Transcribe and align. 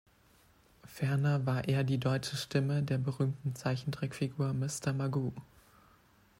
Ferner 0.83 1.45
war 1.45 1.65
er 1.65 1.83
die 1.83 1.99
deutsche 1.99 2.35
Stimme 2.35 2.81
der 2.81 2.97
berühmten 2.97 3.53
Zeichentrickfigur 3.53 4.51
Mister 4.51 4.93
Magoo. 4.93 5.31